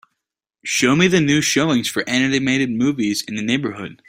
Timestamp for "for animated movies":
1.87-3.23